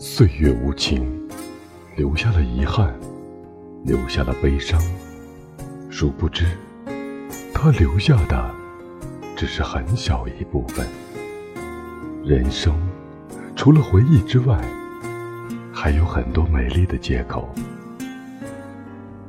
[0.00, 1.04] 岁月无情，
[1.96, 2.94] 留下了遗憾，
[3.84, 4.80] 留下了悲伤。
[5.90, 6.46] 殊不知，
[7.52, 8.48] 他留下的
[9.34, 10.86] 只是很小一部分。
[12.24, 12.72] 人生
[13.56, 14.56] 除了回忆之外，
[15.72, 17.52] 还有很多美丽的借口。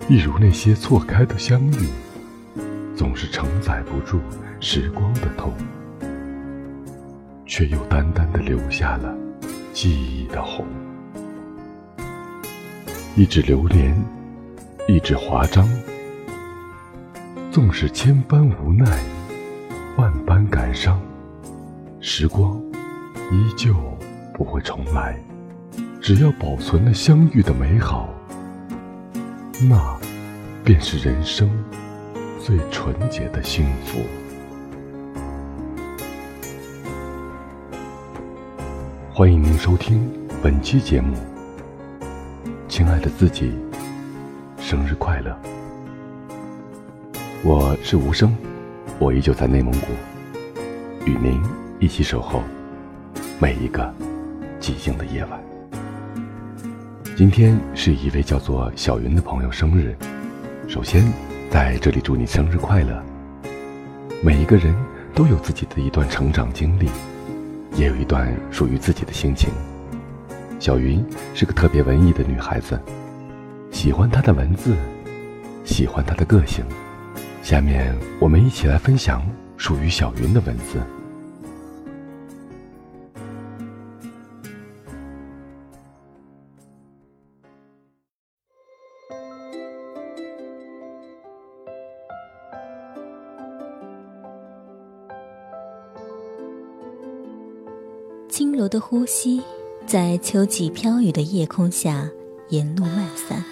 [0.08, 1.90] 一如那些错开的相遇，
[2.96, 4.20] 总是承载不住
[4.60, 5.52] 时光的痛，
[7.48, 9.18] 却又淡淡的留下了
[9.82, 10.66] 记忆的红。
[13.16, 13.96] 一纸流年，
[14.90, 15.70] 一纸华章，
[17.50, 19.00] 纵使千般无奈，
[19.96, 21.00] 万般感伤，
[22.02, 22.62] 时光
[23.32, 23.74] 依旧
[24.34, 25.18] 不会重来。
[26.02, 28.14] 只要保存了相遇的美好。
[29.62, 29.98] 那，
[30.62, 31.50] 便是人生
[32.38, 34.02] 最纯洁的幸福。
[39.20, 40.10] 欢迎您收听
[40.42, 41.14] 本期节目，
[42.70, 43.52] 亲爱的自己，
[44.62, 45.38] 生日快乐！
[47.44, 48.34] 我是无声，
[48.98, 49.88] 我依旧在内蒙古，
[51.04, 51.38] 与您
[51.82, 52.42] 一起守候
[53.42, 53.94] 每一个
[54.62, 55.38] 寂静的夜晚。
[57.18, 59.94] 今天是一位叫做小云的朋友生日，
[60.66, 61.04] 首先
[61.50, 63.04] 在这里祝你生日快乐。
[64.24, 64.74] 每一个人
[65.14, 66.88] 都有自己的一段成长经历，
[67.76, 69.50] 也有一段属于自己的心情。
[70.60, 71.04] 小云
[71.34, 72.80] 是个特别文艺的女孩子，
[73.72, 74.76] 喜欢她的文字，
[75.64, 76.66] 喜欢她的个性。
[77.42, 80.80] 下面我们一起来分享属于小云的文字。
[98.70, 99.42] 的呼吸，
[99.86, 102.10] 在秋季飘雨的夜空下
[102.50, 103.44] 沿路漫散。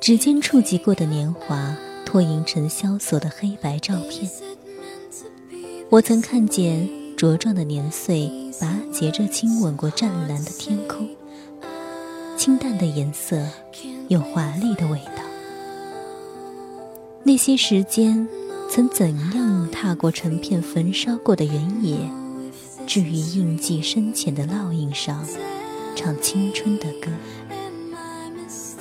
[0.00, 4.30] 指尖触及过的年华，脱影成萧索的黑白照片。
[5.88, 11.08] 我曾看见茁壮的年岁，拔节着亲吻过湛蓝的天空。
[12.36, 13.42] 清淡的颜色，
[14.08, 15.22] 有华丽的味道。
[17.22, 18.26] 那些时间，
[18.70, 21.98] 曾怎样踏过成片焚烧过的原野？
[22.90, 25.24] 置于印记深浅的烙印上，
[25.94, 27.08] 唱青春的歌。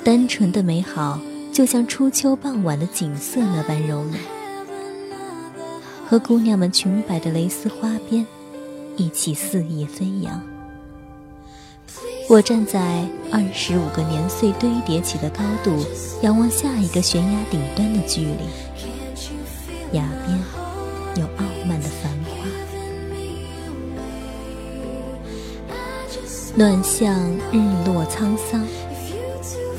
[0.03, 1.19] 单纯的美好，
[1.53, 4.17] 就像初秋傍晚的景色那般柔美。
[6.07, 8.25] 和姑娘们裙摆的蕾丝花边，
[8.97, 10.41] 一起肆意飞扬。
[12.27, 15.85] 我站在二十五个年岁堆叠起的高度，
[16.23, 18.39] 仰望下一个悬崖顶端的距离。
[19.91, 20.39] 崖边
[21.17, 21.27] 有
[26.59, 27.17] 暖向
[27.53, 28.67] 日落沧桑，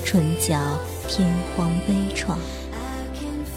[0.02, 0.58] 唇角
[1.06, 2.38] 天荒悲怆。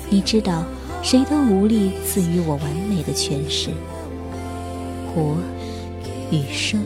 [0.10, 0.66] 你知道，
[1.02, 3.70] 谁都无力赐予我完美的诠释。
[5.16, 5.38] 活
[6.32, 6.86] 与生，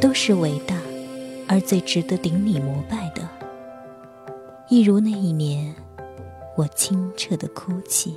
[0.00, 0.74] 都是伟大
[1.46, 3.22] 而最值得顶礼膜拜的。
[4.68, 5.72] 一如那一年，
[6.56, 8.16] 我清澈的哭泣。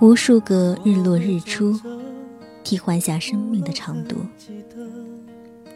[0.00, 1.78] 无数个日落日出，
[2.62, 4.16] 替换下生命的长度。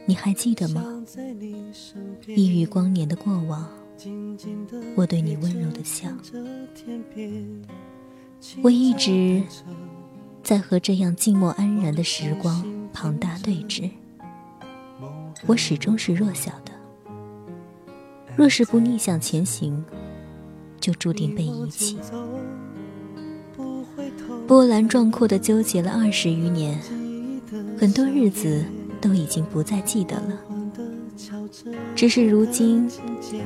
[0.07, 0.85] 你还记得吗？
[2.29, 3.69] 一隅光年的过往，
[4.95, 6.09] 我对你温柔的笑。
[8.63, 9.43] 我一直
[10.45, 13.91] 在和这样静默安然的时光庞大对峙。
[15.47, 16.73] 我始终是弱小的，
[18.37, 19.85] 若是不逆向前行，
[20.79, 21.99] 就注定被遗弃。
[24.47, 26.79] 波澜壮阔的纠结了二十余年，
[27.79, 28.65] 很多日子
[29.01, 30.39] 都已经不再记得了。
[31.95, 32.91] 只是如今，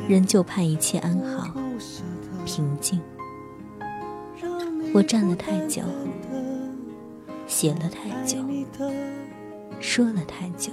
[0.09, 1.55] 仍旧盼一切安好、
[2.44, 3.00] 平静。
[4.93, 5.83] 我站了太久，
[7.47, 8.38] 写了太久，
[9.79, 10.73] 说了太久，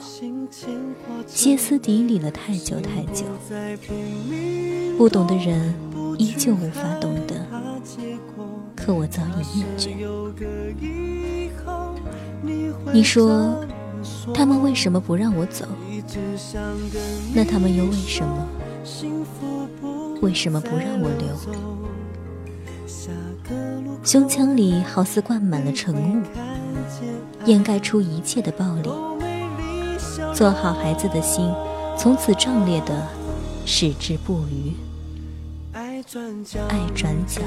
[1.28, 3.26] 歇斯底里了太久太久。
[4.98, 5.74] 不懂的人
[6.18, 7.13] 依旧无法懂。
[8.84, 9.92] 可我早已厌倦。
[12.92, 13.66] 你说，
[14.34, 15.66] 他们为什么不让我走？
[17.34, 18.46] 那他们又为什么
[20.22, 21.28] 为什么不让我留？
[24.04, 26.22] 胸腔里好似灌满了晨雾，
[27.46, 28.90] 掩盖出一切的暴力。
[30.34, 31.50] 做好孩子的心，
[31.98, 33.08] 从此壮烈的
[33.66, 34.74] 矢志不渝。
[36.16, 37.42] 爱转角，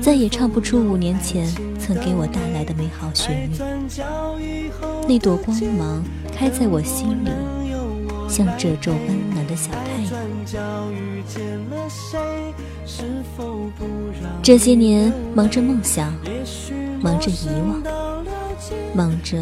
[0.00, 1.46] 再也唱不出五年前
[1.78, 3.56] 曾给我带来的美好旋律。
[5.06, 6.02] 那朵光芒
[6.34, 7.30] 开在我心里，
[8.28, 10.12] 像褶皱温暖的小太阳。
[14.42, 16.12] 这些年忙着梦想，
[17.00, 17.80] 忙着遗忘，
[18.92, 19.38] 忙着，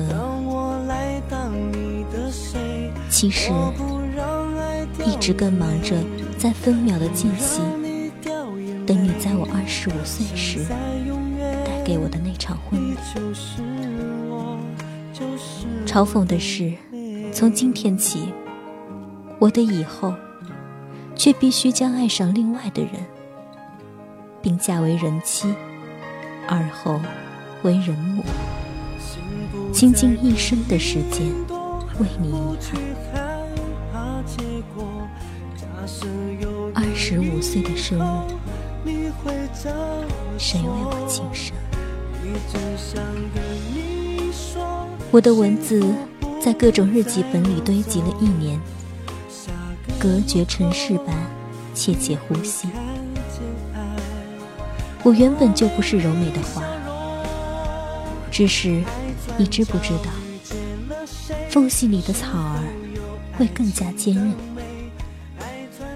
[3.08, 3.50] 其实
[5.06, 5.96] 一直更忙着。
[6.44, 7.62] 在分秒的间隙，
[8.86, 10.62] 等你在我二十五岁时
[11.64, 12.94] 带给我的那场婚礼。
[15.86, 16.74] 嘲讽的是，
[17.32, 18.28] 从今天起，
[19.38, 20.12] 我的以后
[21.16, 22.92] 却必须将爱上另外的人，
[24.42, 25.50] 并嫁为人妻，
[26.46, 27.00] 而后
[27.62, 28.22] 为人母，
[29.72, 31.26] 倾尽一生的时间
[31.98, 33.23] 为你遗憾。
[35.84, 37.98] 二十五岁的生
[38.86, 39.12] 日，
[40.38, 41.54] 谁为我庆生？
[45.10, 45.84] 我的文字
[46.40, 48.58] 在各种日记本里堆积了一年，
[49.98, 51.14] 隔绝尘世般
[51.74, 52.66] 切切呼吸。
[55.02, 56.62] 我原本就不是柔美的花，
[58.30, 58.82] 只是
[59.36, 60.10] 你知不知道，
[61.50, 62.64] 缝隙里的草儿
[63.36, 64.32] 会更加坚韧。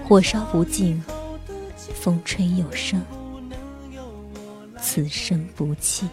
[0.09, 0.99] 火烧不尽，
[1.93, 2.99] 风吹又生，
[4.81, 6.07] 此生不弃。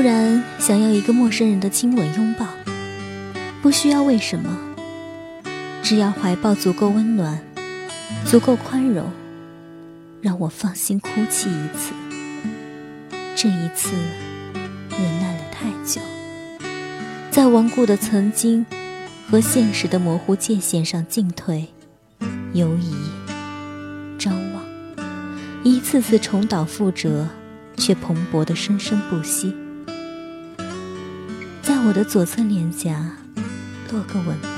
[0.00, 2.46] 突然想要一个陌生人的亲吻拥抱，
[3.60, 4.58] 不需要为什么，
[5.82, 7.38] 只要怀抱足够温暖，
[8.24, 9.10] 足够宽容，
[10.22, 11.92] 让我放心哭泣一次。
[13.36, 13.90] 这一次，
[14.88, 16.00] 忍耐了太久，
[17.30, 18.64] 在顽固的曾经
[19.28, 21.68] 和现实的模糊界限上进退、
[22.54, 22.94] 犹疑、
[24.18, 24.64] 张望，
[25.62, 27.26] 一次次重蹈覆辙，
[27.76, 29.54] 却蓬勃的生生不息。
[31.90, 33.16] 我的左侧脸颊
[33.90, 34.49] 落个吻。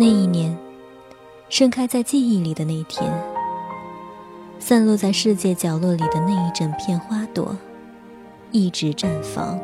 [0.00, 0.56] 那一年，
[1.48, 3.12] 盛开在记忆里的那天，
[4.60, 7.56] 散落在世界角落里的那一整片花朵，
[8.52, 9.58] 一直绽放，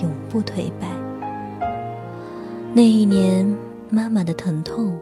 [0.00, 0.86] 永不颓败。
[2.72, 3.44] 那一年，
[3.90, 4.96] 妈妈的疼痛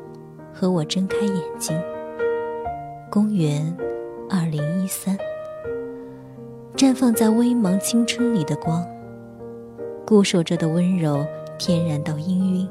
[0.55, 1.79] 和我睁开眼睛。
[3.11, 3.77] 公元
[4.31, 5.15] 二零一三，
[6.75, 8.83] 绽放在微茫青春里的光，
[10.07, 11.23] 固守着的温柔，
[11.59, 12.67] 天然到氤氲。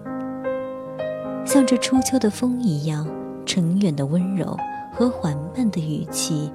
[1.45, 3.07] 像这初秋的风一样，
[3.45, 4.57] 沉远的温柔
[4.91, 6.51] 和缓慢的语气，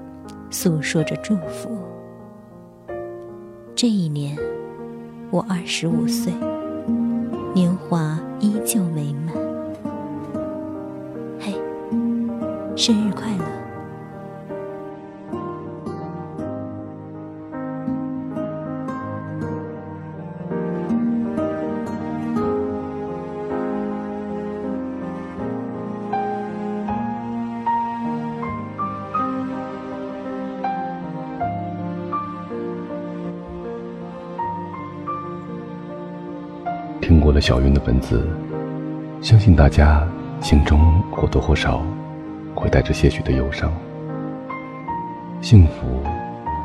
[0.51, 1.79] 诉说着祝福。
[3.75, 4.37] 这一年，
[5.31, 6.33] 我二十五岁，
[7.55, 9.35] 年华依旧美满。
[11.39, 11.53] 嘿，
[12.75, 13.58] 生日快乐！
[37.09, 38.29] 听过了小云的文字，
[39.23, 40.07] 相信大家
[40.43, 41.83] 心中或多或少
[42.55, 43.73] 会带着些许的忧伤。
[45.41, 46.03] 幸福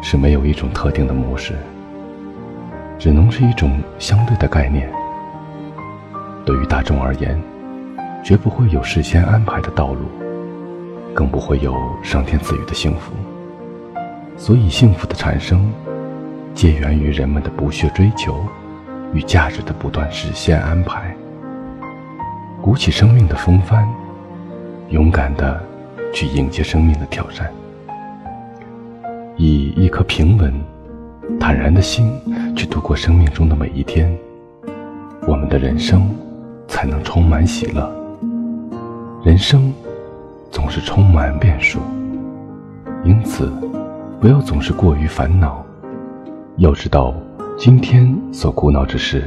[0.02, 1.54] 是没有一种特定的模式，
[3.00, 4.92] 只能是一种相对的概念。
[6.44, 7.42] 对于大众而言，
[8.22, 10.02] 绝不会有事先安排的道路，
[11.14, 11.74] 更不会有
[12.04, 13.14] 上天赐予的幸福。
[14.36, 15.72] 所以，幸福的产生，
[16.54, 18.46] 皆源于人们的不懈追求。
[19.14, 21.16] 与价值的不断实现安排，
[22.62, 23.88] 鼓起生命的风帆，
[24.90, 25.62] 勇敢的
[26.12, 27.52] 去迎接生命的挑战，
[29.38, 30.54] 以一颗平稳、
[31.40, 32.12] 坦然的心
[32.56, 34.12] 去度过生命中的每一天，
[35.28, 36.10] 我们的人生
[36.68, 37.92] 才能充满喜乐。
[39.24, 39.72] 人生
[40.50, 41.80] 总是充满变数，
[43.04, 43.52] 因此
[44.20, 45.64] 不要总是过于烦恼，
[46.58, 47.14] 要知道。
[47.66, 49.24] 今天所苦恼之事，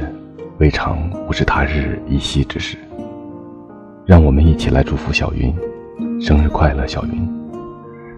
[0.59, 2.77] 未尝不是他日一夕之事。
[4.05, 5.51] 让我们一起来祝福小云，
[6.21, 7.27] 生日快乐，小云！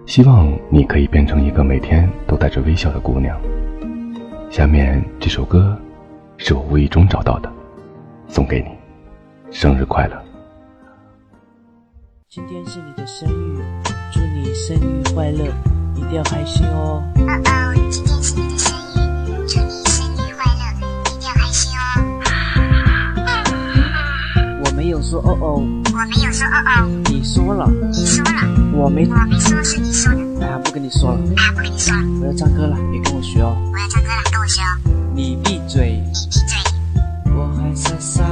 [0.05, 3.39] 希望你可以变成一个每天都带着微笑的姑娘。
[4.49, 5.73] 下面这首歌，
[6.35, 7.49] 是我无意中找到的，
[8.27, 8.71] 送给你，
[9.51, 10.21] 生日快乐！
[12.27, 13.63] 今天是你的生日，
[14.11, 15.45] 祝你生日快乐，
[15.95, 17.01] 一定要开心哦！
[17.15, 19.88] 哦哦，今天是你的生日，祝你。
[25.09, 28.31] 说哦哦，我没有说哦哦，你说了，你说了，
[28.77, 31.95] 我没，我没说是你说的，哎呀，不跟你说了，哎呀，不跟你说。
[31.95, 34.77] 了，我要唱歌了，别跟我学哦，我要唱歌了，跟我学哦，
[35.15, 38.23] 你闭嘴，你闭嘴，我还傻傻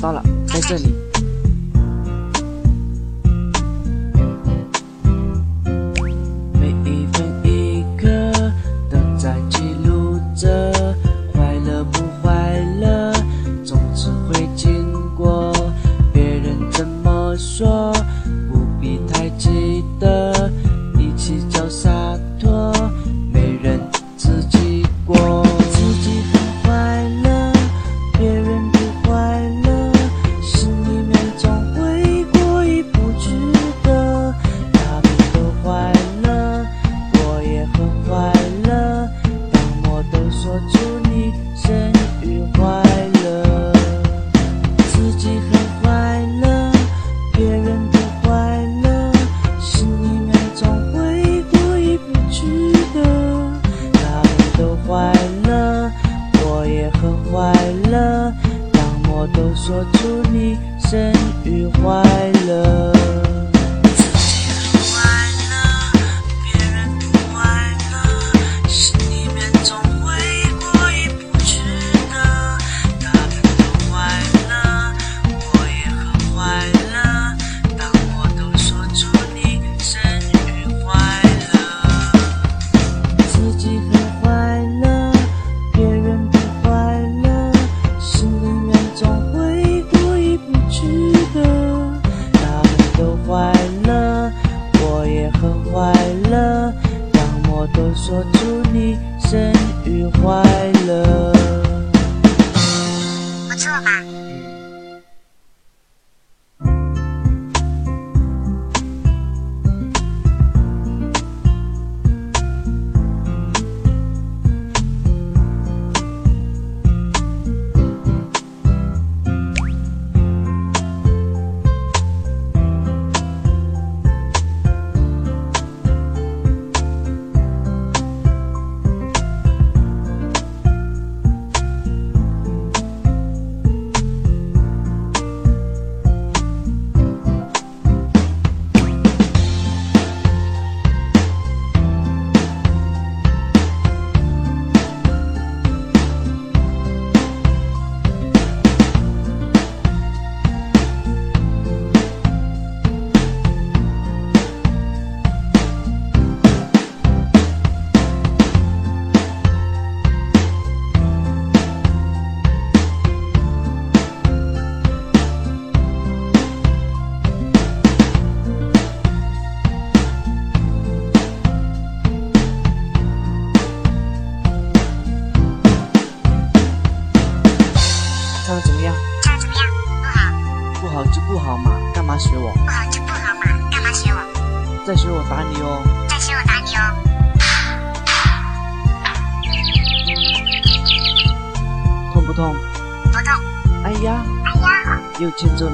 [0.00, 1.07] 到了在这里。
[40.66, 40.97] you.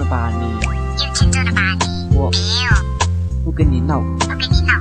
[0.08, 0.36] 巴黎
[1.26, 1.62] 你了吧
[2.12, 2.30] 我。
[2.30, 3.44] 没有。
[3.44, 4.00] 不跟你闹。
[4.00, 4.74] 不跟你闹。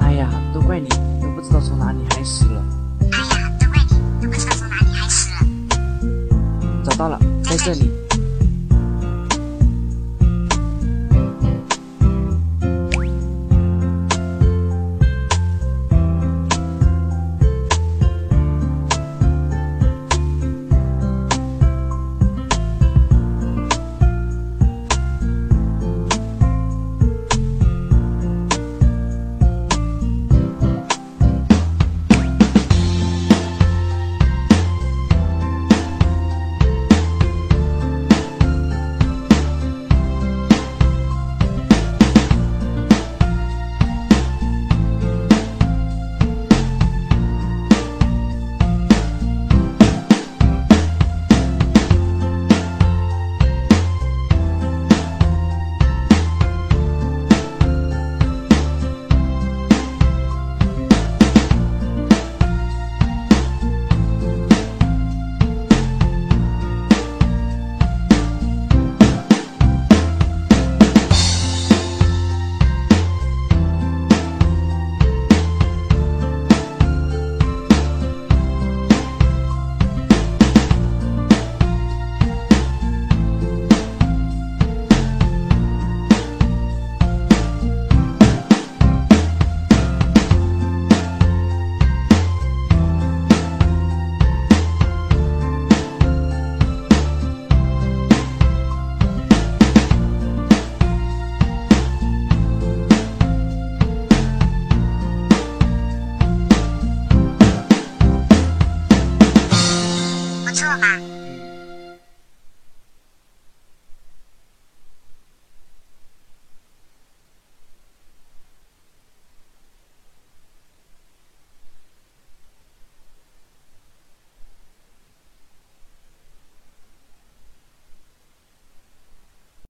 [0.00, 0.88] 哎呀都怪你
[1.20, 2.64] 都不知道从哪里开始了。
[3.12, 6.84] 哎呀都怪你都不知道从哪里开始了。
[6.84, 8.03] 找到了在这里。